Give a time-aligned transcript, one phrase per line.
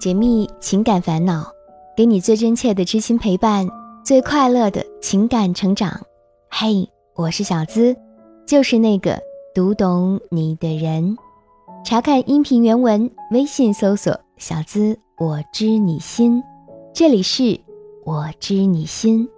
[0.00, 1.52] 解密情感烦恼，
[1.94, 3.68] 给你最真切的知心陪伴，
[4.02, 6.00] 最快乐的情感成长。
[6.50, 7.94] 嘿，我是小资，
[8.46, 9.20] 就是那个
[9.54, 11.18] 读懂你的人。
[11.84, 16.42] 查看音频原文，微信搜索“小资我知你心”，
[16.94, 17.60] 这里是
[18.06, 19.28] 我知你心。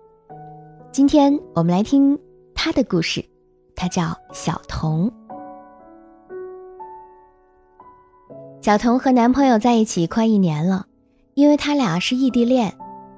[0.92, 2.16] 今天我们来听
[2.54, 3.24] 他的故事，
[3.74, 5.12] 他叫小童。
[8.62, 10.86] 小童和男朋友在一起快一年了，
[11.34, 12.72] 因为他俩是异地恋，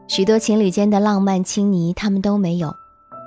[0.08, 2.74] 许多情侣间的浪漫亲昵他们都没有。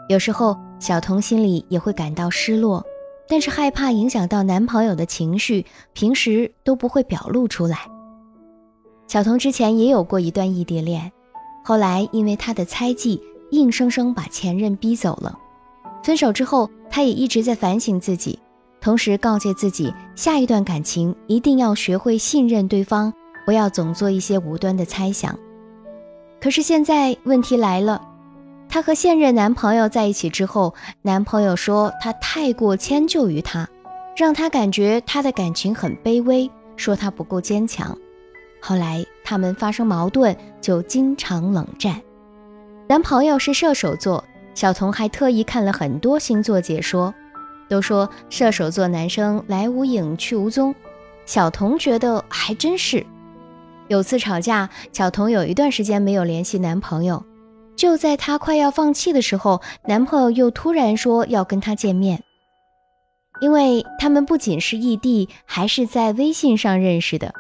[0.10, 2.84] 有时候小童心里也会感到失落，
[3.30, 5.64] 但是害怕影响到男朋友的情绪，
[5.94, 7.78] 平时都不会表露出来。
[9.06, 11.12] 小童之前也有过一段异地恋，
[11.64, 15.38] 后来因为他的猜忌，硬生生把前任逼走了。
[16.02, 18.40] 分手之后，他也一直在反省自己。
[18.88, 23.14] 同时告诫自己，下一段感情一定要学会信任对方，
[23.46, 25.38] 不要总做一些无端的猜想。
[26.40, 28.02] 可是现在问题来了，
[28.70, 33.68] 她和现任男朋友在一起之后，男朋友说他太过迁就于她，
[34.16, 37.94] 让她感觉她的感情很卑微，说她不够坚强。
[38.62, 42.02] 后来他们发生矛盾，就经常冷战。
[42.88, 44.24] 男朋友是射手座，
[44.54, 47.14] 小童还特意看了很多星座解说。
[47.68, 50.74] 都说射手座男生来无影去无踪，
[51.26, 53.06] 小童觉得还真是。
[53.88, 57.24] 有次吵架，小童有一段时间没有联系男朋友，
[57.76, 62.22] 就在她快要放弃的时候，男朋友又突然说要跟她见面。
[63.40, 67.34] 因为他们不仅是异地，还是在微信上认识的。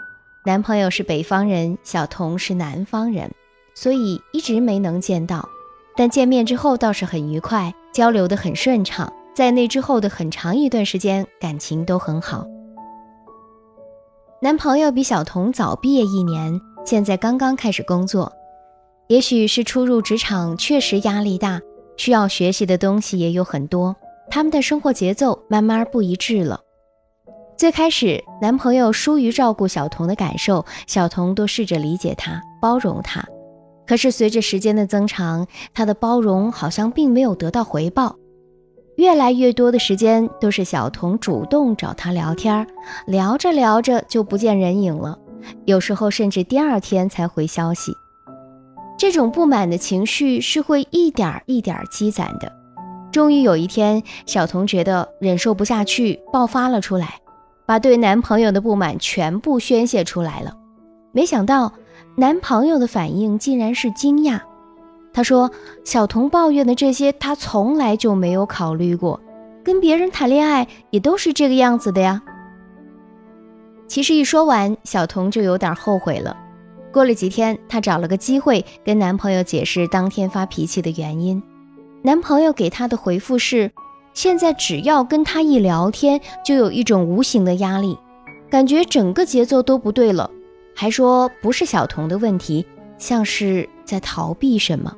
[0.45, 3.31] 男朋友是北方人，小童是南方人，
[3.73, 5.49] 所以一直没能见到。
[5.95, 9.11] 但见面之后倒是很愉快，交流得很顺畅。
[9.37, 12.47] 在那之后的很长一段时间，感情都很好。
[14.41, 18.33] 男朋友比小童早毕业一年，现在刚刚开始工作。
[19.09, 21.61] 也许是初入职场，确实压力大，
[21.97, 23.95] 需要学习的东西也有很多。
[24.31, 26.61] 他们的生活节奏慢慢不一致了。
[27.55, 33.23] 最开始，男朋友疏于照顾小童的感受，小童都试着理解他、包容他。
[33.85, 38.15] 可是随着时间的增长，他的包容好像并没有得到回报。
[38.97, 42.67] 越来越多的时间都是小童主动找他聊天，
[43.05, 45.17] 聊着聊着就不见人影了，
[45.65, 47.93] 有时候甚至第二天才回消息。
[48.97, 52.51] 这种不满的情绪是会一点一点积攒的。
[53.11, 57.19] 终于有一天，小童觉得忍受不下去，爆发了出来，
[57.67, 60.51] 把对男朋友的不满全部宣泄出来了。
[61.11, 61.71] 没想到，
[62.15, 64.41] 男朋友的反应竟然是惊讶。
[65.13, 65.49] 他说
[65.83, 69.19] ：“小童抱怨的这些，他从来就没有考虑过。
[69.63, 72.21] 跟别人谈恋爱也都是这个样子的呀。”
[73.87, 76.37] 其实一说完，小童就有点后悔了。
[76.91, 81.41] 过了几天，她找了个机会跟男朋友解释当天发脾气的原因。
[82.03, 83.71] 男朋友给她的回复是
[84.13, 87.97] ：“现在只要跟他一聊天，就有一种无形的压力，
[88.49, 90.29] 感觉整个节奏都不对了。”
[90.75, 92.65] 还说不是小童的问题，
[92.97, 94.93] 像是在逃避什么。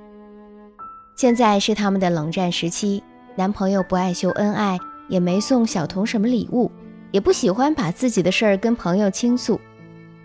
[1.15, 3.03] 现在是他们的冷战时期，
[3.35, 6.71] 男朋友不爱秀恩爱，也没送小童什么礼物，
[7.11, 9.59] 也不喜欢把自己的事儿跟朋友倾诉。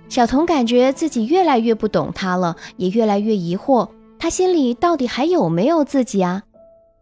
[0.09, 3.89] 小童感觉自己越来越不懂他了，也越来越疑惑，
[4.19, 6.43] 他心里到底还有没有自己啊？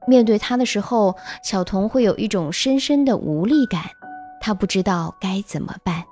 [0.08, 3.82] 面对他的时候，小童会有一种深深的无力感，
[4.40, 6.02] 他不知道该怎么办。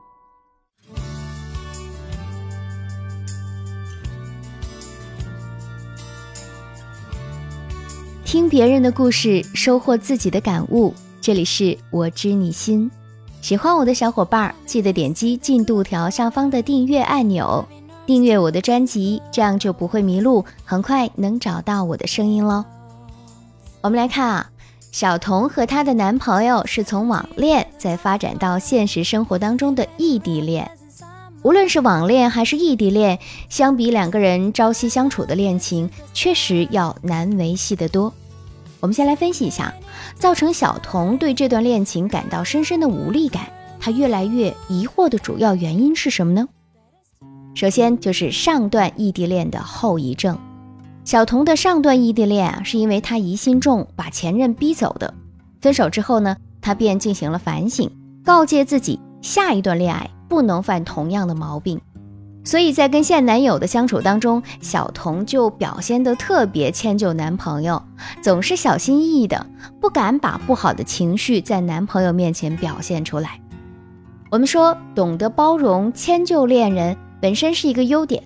[8.31, 10.95] 听别人的故事，收获自己的感悟。
[11.21, 12.89] 这里是我知你心，
[13.43, 17.67] 喜欢我的小伙伴记得点击进度条下方的订阅按钮，
[18.07, 22.65] 订阅我的专辑，这样就不会迷路，很快能找到我的声音喽。
[23.81, 24.51] 我们来看啊，
[24.93, 30.71] 小童和她的男朋友是从网恋再发展到现实生活当中的异地恋。
[31.43, 33.19] 无论是网恋还是异地恋，
[33.49, 38.15] 相比两个人朝夕相处的恋情，确实要难维系得多。
[38.81, 39.73] 我们先来分析一下，
[40.15, 43.47] 造成小童对这段恋情感到深深的无力感，
[43.79, 46.49] 她越来越疑惑的主要原因是什么呢？
[47.55, 50.39] 首先就是上段异地恋的后遗症。
[51.05, 55.13] 小童的上段异地恋啊，是因为她疑心重，把前任逼走的。
[55.61, 57.91] 分手之后呢，她便进行了反省，
[58.25, 61.81] 告诫自己下一段恋爱不能犯同样的毛病。
[62.43, 67.83] 所以在跟现男友的相处当中，小童就表现得特别迁就男朋友，
[68.23, 69.47] 总是小心翼翼的，
[69.81, 73.41] 不敢把不好的情绪在男朋友面前表现出来。
[74.31, 78.23] 我们说，懂得包容、迁就恋人本身是一个优点，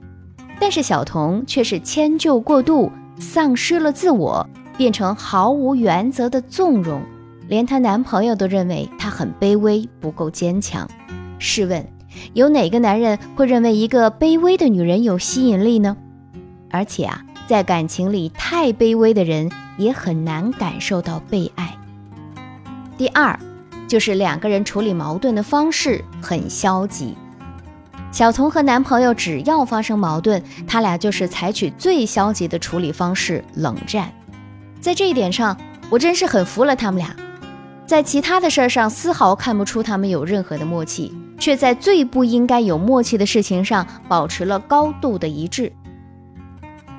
[0.60, 4.46] 但是小童却是迁就过度，丧失了自我，
[4.76, 7.02] 变成毫无原则的纵容，
[7.48, 10.88] 连她男朋友都认为她很卑微，不够坚强。
[11.38, 11.84] 试问，
[12.32, 15.96] 有哪个男人会认为一个卑微的女人有吸引力呢？
[16.70, 21.76] 而且啊，在感情里太卑微的人也很难感受到被爱。
[22.96, 23.38] 第二，
[23.86, 27.16] 就是两个人处理矛盾的方式很消极。
[28.10, 34.12] 小童和男朋友只要发生矛盾，他俩就是采取最消极的处理方式——冷战。
[34.80, 35.56] 在这一点上，
[35.90, 37.14] 我真是很服了他们俩。
[37.86, 45.72] 在其他的事儿上，丝毫看不出他们有任何的默契，却在最不应该有默契的事情上保持了高度的一致。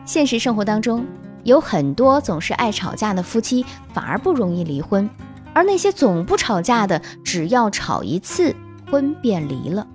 [0.06, 1.06] 现实生活当中，
[1.44, 5.08] 有很多总是爱吵架的夫妻，反而不容易离婚；
[5.54, 8.56] 而那些总不吵架的，只要吵一次，
[8.92, 9.88] 婚便离了。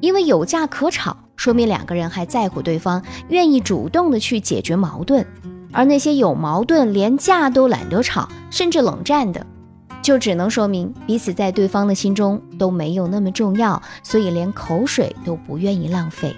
[0.00, 5.24] 因为有架可吵，说明两个人还在乎对方，愿意主动的去解决矛盾；
[5.72, 9.46] 而那些有矛盾连架都懒得吵，甚至冷战的，
[10.08, 16.34] 就只能说明彼此在对方的心中都没有那么重要，所以连口水都不愿意浪费。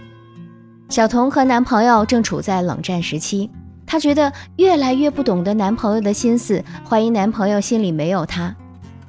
[0.88, 3.48] 小童和男朋友正处在冷战时期，
[3.86, 8.52] 她觉得越来越不懂得男朋友的心思，怀疑男朋友心里没有她。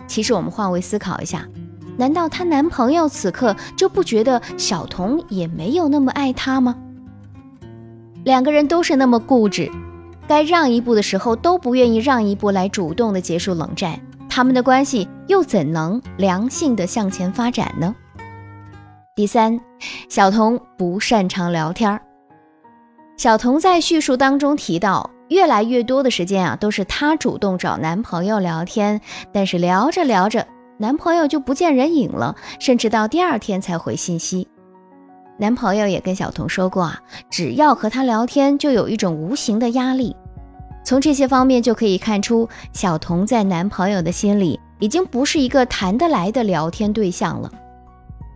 [0.06, 1.44] 其实我们换位思考一下，
[1.98, 6.76] 难道她男朋友此刻就不觉得小童也没有那么爱她吗？
[8.26, 9.72] 两个人都是那么固执，
[10.28, 14.00] 该让一步的时候都不愿意让一步来主动的结束冷战，
[14.34, 17.94] 他们的关系又怎能良性的向前发展呢？
[19.14, 19.60] 第三，
[20.08, 22.02] 小童不擅长聊天儿。
[23.18, 29.02] 小童在叙述当中提到，越来越多的时间啊，都是她主动找男朋友聊天，
[29.34, 30.48] 但是聊着聊着，
[30.78, 34.48] 男朋友就不见人影了，甚至到第二天才回信息。
[35.38, 36.98] 男朋友也跟小童说过啊，
[37.30, 40.16] 只要和他聊天，就有一种无形的压力。
[40.84, 47.52] 从这些方面就可以看出，小童在男朋友的心里，已经不是一个谈得来的聊天对象了。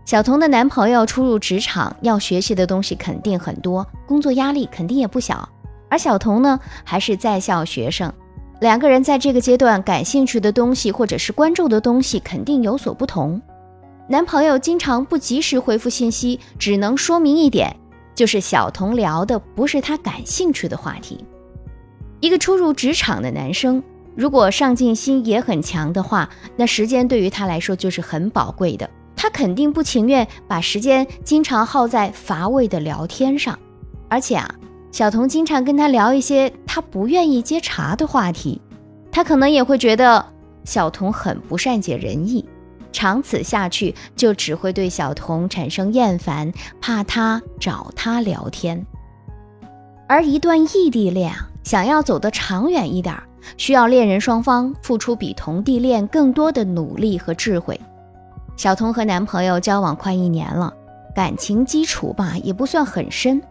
[0.06, 5.50] 小童的男朋友初入职场，要学习的东西肯定很多，工作压力肯定也不小。
[5.90, 8.14] 而小童呢，还是在校学生，
[8.60, 13.42] 两个人在这个阶段感兴趣的东西或者是关注的东西肯定有所不同。
[14.08, 17.76] 男朋友经常不及时回复信息，只能说明一点，
[18.14, 21.26] 就是小童聊的不是他感兴趣的话题。
[22.26, 23.84] 一个初入职场的男生，
[24.16, 26.28] 如果上进心也很强的话，
[26.58, 28.90] 那时间对于他来说就是很宝贵的。
[29.16, 33.60] 他肯定不情愿把时间经常耗在乏味的聊天上，
[34.10, 34.50] 而且啊，
[34.92, 38.60] 小童经常跟他聊一些他不愿意接茬的话题，
[39.12, 40.26] 他可能也会觉得
[40.64, 42.44] 小童很不善解人意，
[42.92, 46.52] 长此下去就只会对小童产生厌烦，
[46.82, 48.84] 怕他找他聊天。
[50.08, 53.16] 而一段异地恋啊，想要走得长远一点，
[53.58, 57.78] 需要恋人双方付出比同地恋更多的努力和智慧。
[58.56, 60.72] 小童和男朋友交往快一年了，
[61.16, 63.42] 感情基础吧也不算很深，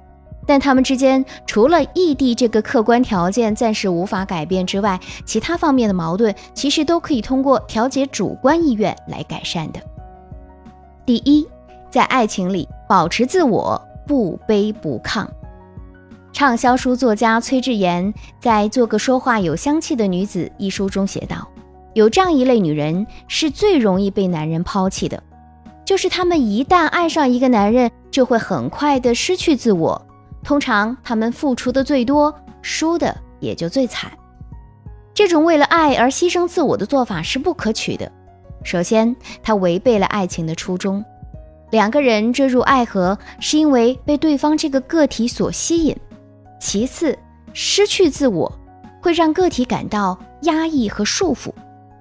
[0.46, 9.80] 但他们之间除了异地这个客观条件暂时无法改变之外，其他方面的矛盾其实都可以通过调节主观意愿来改善的。
[11.04, 11.44] 第一，
[11.90, 15.26] 在爱情里保持自我，不卑不亢。
[16.34, 21.48] 畅销书作家崔智妍在《做个说话有香气的女子》一书中写道。
[21.92, 25.22] 有这样一类女人是最容易被男人抛弃的，
[25.84, 30.04] 就是她们一旦爱上一个男人，就会很快的失去自我。
[30.42, 34.10] 通常她们付出的最多，输的也就最惨。
[35.14, 38.10] 这种为了爱而牺牲自我的做法是不可取的。
[38.64, 41.04] 首先，它违背了爱情的初衷。
[41.70, 45.96] 两个人坠入爱河，是因为被对方这个个体所吸引。
[46.64, 47.16] 其次，
[47.52, 48.50] 失去自我
[49.02, 51.52] 会让个体感到压抑和束缚。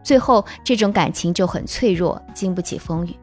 [0.01, 3.13] 最后，这种感情就很脆弱，经不起风雨。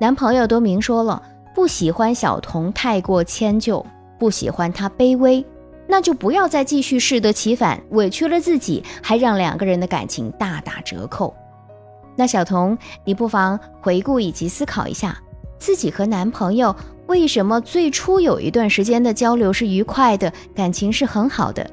[0.00, 1.22] 男朋友都明说了，
[1.54, 3.86] 不喜欢小童太过迁就，
[4.18, 5.46] 不喜欢他卑微，
[5.86, 11.32] 那就不要再继续适得其反，委屈了自己，还让两个人的感情大打折扣。
[12.16, 15.16] 那小童，你不妨回顾以及思考一下，
[15.56, 16.74] 自己和男朋友
[17.06, 21.68] 为什么最初有一段时间的交流是愉快的，感情是很好的。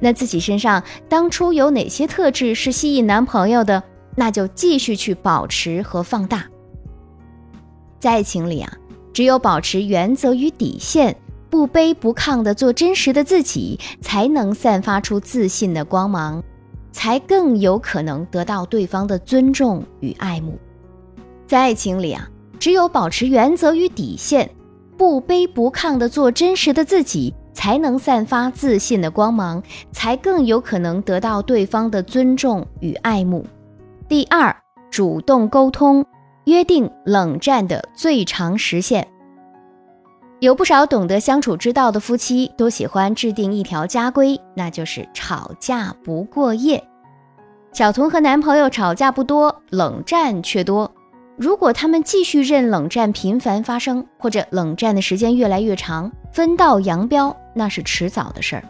[0.00, 3.82] 那自己身上当初有哪些特质是吸引男朋友的？
[4.16, 6.44] 那就继续去保持和放大。
[7.98, 8.72] 在爱情里啊，
[9.12, 11.16] 只有保持原则与底线，
[11.48, 16.42] 不卑不亢的做真实的自己，才能散发出自信的光芒，
[16.90, 20.58] 才更有可能得到对方的尊重与爱慕。
[21.46, 24.50] 在爱情里啊，只有保持原则与底线。
[25.02, 33.44] 不卑不亢的做真实的自己，才能散发自信的光芒，才更有可能得到对方的尊重与爱慕。
[34.08, 34.54] 第二，
[34.92, 36.06] 主动沟通，
[36.44, 39.08] 约定冷战的最长时限。
[40.38, 46.80] 有不少懂得相处之道的夫妻都喜欢制定一条家规，那就是吵架不过夜。
[47.72, 50.88] 小童和男朋友吵架不多，冷战却多。
[51.36, 58.64] 如果他们继续任冷战频繁发生，或者冷战的时间越来越长，分道扬镳，那是迟早的事儿。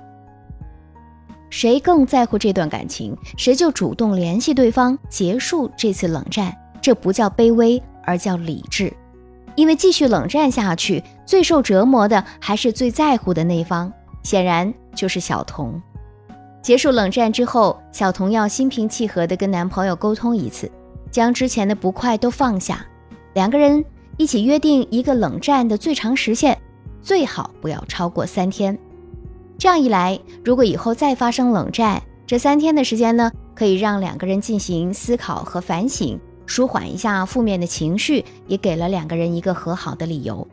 [1.51, 6.57] 谁更在乎这段感情，谁就主动联系对方，结束这次冷战。
[6.81, 8.93] 这不叫卑微，而叫理智。
[9.55, 13.93] 因为继续冷战下去，最受折磨的还是最在乎的那方，
[14.23, 15.81] 显然就是小童。
[16.63, 20.71] 结束冷战之后，小童要心平气和地跟男朋友沟通一次，
[21.13, 22.85] 将之前的不快都放下，
[23.35, 23.85] 两个人
[24.17, 26.59] 一起约定一个冷战的最长时限，
[27.03, 28.77] 最好不要超过三天。
[29.59, 36.19] 这样一来，如果以后再发生冷战，这三天的时间呢，可以让两个人进行思考和反省。
[36.45, 40.47] 舒缓一下负面的情绪，也给了两个人一个和好的理由。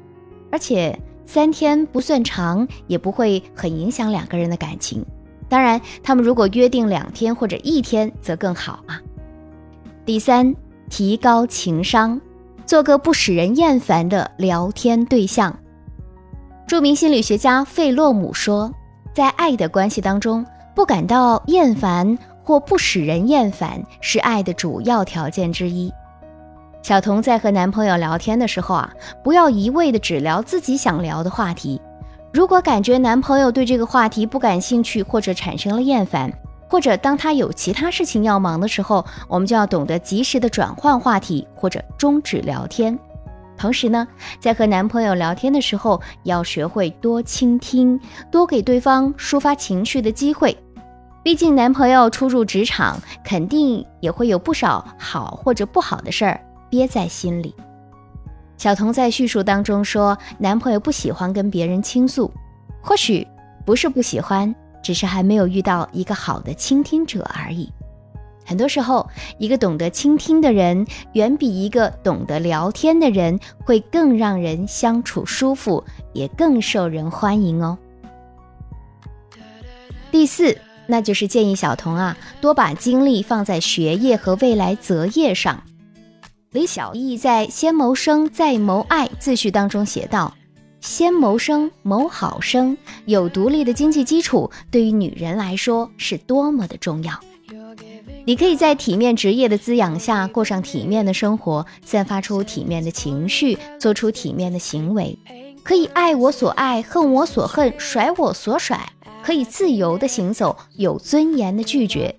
[0.51, 5.03] 而且三天不算长，也不会很影响两个人的感情。
[5.49, 9.01] 当然，他们如果约定两天或者一天，则更好啊。
[10.09, 10.55] 第三，
[10.89, 12.19] 提高情商，
[12.65, 15.55] 做个不使人厌烦的聊天对象。
[16.65, 18.73] 著名心理学家费洛姆说，
[19.13, 20.43] 在爱的关系当中，
[20.75, 22.17] 不感到厌烦。
[22.43, 25.93] 或不使人厌烦是爱的主要条件之一。
[26.81, 28.91] 小童在和男朋友聊天的时候啊，
[29.23, 31.79] 不要一味的只聊自己想聊的话题。
[32.33, 36.33] 如果感觉男朋友对这个话题不感兴趣，或者产生了厌烦，
[36.69, 42.97] 或者当他有其他事情要忙的时候，我们就要懂得及时的转换话题或者终止聊天。
[43.57, 44.07] 同时呢，
[44.39, 47.99] 在和男朋友聊天的时候，要学会多倾听，
[48.31, 50.55] 多给对方抒发情绪的机会。
[51.21, 57.53] 毕竟，男朋友初入职场，肯定也会有不少好或者不好的事儿憋在心里。
[58.57, 62.31] 小童在叙述当中说，男朋友不喜欢跟别人倾诉，
[62.79, 63.27] 或许
[63.65, 67.71] 不是不喜欢，只是还没有遇到一个好的倾听者而已。
[68.45, 69.07] 很多时候，
[69.37, 75.83] 一个懂得倾听的人，远比一个懂得聊天的人会更让人相处舒服，
[76.13, 77.77] 也更受人欢迎哦。
[80.11, 80.57] 第四。
[80.91, 85.61] 那就是建议小童啊，多把精力放在学业和未来择业上。
[86.49, 90.33] 李小艺在《先谋生再谋爱》自序当中写道
[90.81, 97.13] ：“先谋生，谋好生，有独立的经济基础，对于女人来说是多么的重要。
[98.25, 105.17] 你可以在体面职业的滋养下，过上体面的生活，散发出体面的情绪，做出体面的行为，
[105.63, 108.87] 可以爱我所爱，恨我所恨，甩我所甩。”
[109.21, 112.15] 可以自由的行走，有尊严的拒绝，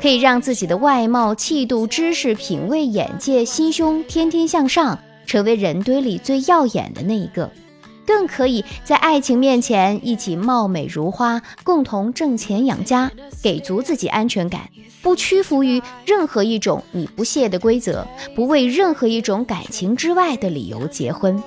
[0.00, 4.96] 可以让自己的外貌、气度、知识、品味、眼界、心胸天天向上，
[5.26, 7.50] 成为人堆里最耀眼的那一个，
[8.06, 13.10] 更可以在爱情面前一起貌美如花，共同挣钱养家，
[13.42, 14.68] 给足自己安全感，
[15.02, 21.42] 不屈服于任何一种你不屑的规则，不为任何一种感情之外的理由结婚。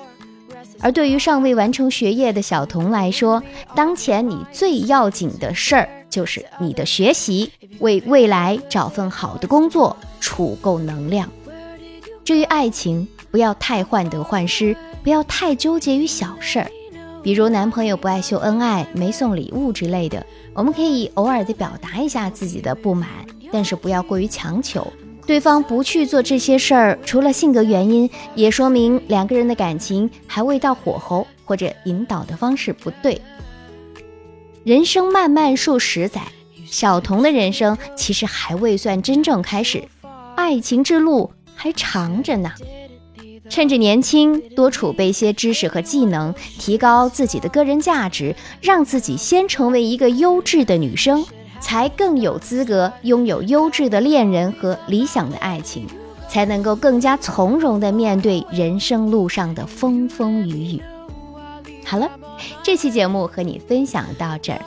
[0.82, 3.42] 而对于尚未完成学业的小童来说，
[3.76, 11.30] 当前你最要紧的事儿就是你的学习，为未来找份好的工作，储够能量。
[12.24, 14.76] 至于爱情，不要太患得患失，
[15.10, 16.70] 不要太纠结于小事儿，
[17.24, 20.24] 比如男朋友不爱秀恩爱、没送礼物之类的，
[20.54, 23.10] 我们可以偶尔的表达一下自己的不满，
[23.52, 24.86] 但是不要过于强求。
[25.26, 33.20] 对方不去做这些事儿，除了性格原因，也说明两个人的感情还未到火候，或者引导的方式不对。
[34.64, 36.22] 人生漫漫数十载，
[36.68, 39.84] 小童的人生其实还未算真正开始，
[40.36, 42.52] 爱情之路还长着呢。
[43.50, 51.26] 趁着年轻，多储备些知识和技能，提高自己的个人价值，让自己先成为一个优质的女生。
[51.62, 55.86] 才更有资格拥有优质的恋人和理想的爱情，
[56.30, 60.82] 才能够更加从容地面对人生路上的风风雨雨。
[61.84, 62.10] 好了，
[62.64, 64.62] 这期节目和你分享到这儿。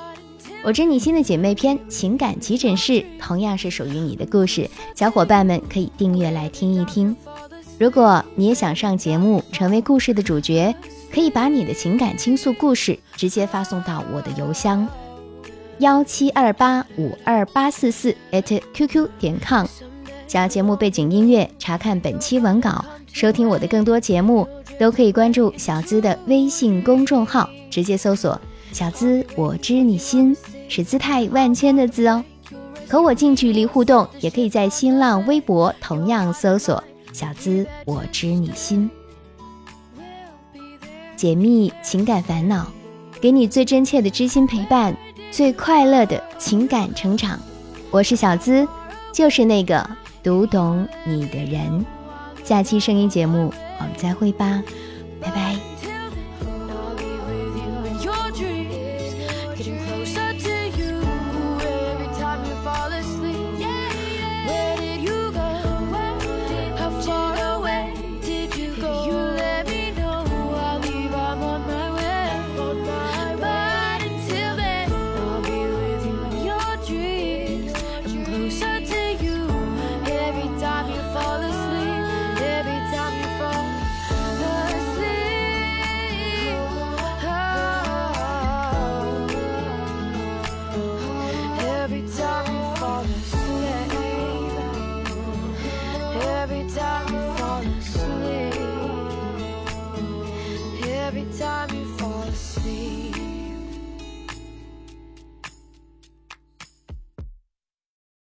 [0.63, 7.17] 我知你心的姐妹篇情感急诊室同样是属于你的故事，小伙伴们可以订阅来听一听。
[7.83, 10.73] 如果你也想上节目，成为故事的主角，
[11.13, 14.87] 可以把你的情感倾诉故事直接发送到我的邮箱。
[15.79, 19.67] 幺七二八五二八四四 at qq 点 com，
[20.29, 24.47] 想要节目背景音乐，查看本期文稿，收听我的更多节目，
[24.79, 30.37] 都可以关注小资的微信公众号，直接搜索“小资我知你心”，
[30.71, 32.25] 是姿态万千的“资”哦。
[32.89, 36.81] 和我近距离互动，也可以在新浪微博同样搜索
[37.13, 38.91] “小资我知你心”，
[41.17, 42.67] 解密情感烦恼，
[43.21, 44.97] 给你最真切的知心陪伴，
[45.31, 47.39] 最快乐的情感成长。
[47.91, 48.67] 我是小资，
[49.13, 49.89] 就是那个
[50.23, 51.85] 读懂你的人。
[52.43, 54.63] 下期声音节目，我们再会吧，
[55.21, 55.62] 拜拜。